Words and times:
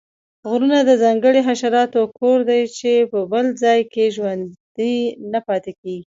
غرونه 0.49 0.79
د 0.85 0.91
ځانګړو 1.03 1.39
حشراتو 1.47 2.01
کور 2.19 2.39
دی 2.49 2.61
چې 2.77 2.91
په 3.11 3.19
بل 3.31 3.45
ځاې 3.61 3.79
کې 3.93 4.05
ژوندي 4.15 4.95
نه 5.31 5.39
پاتیږي 5.47 5.97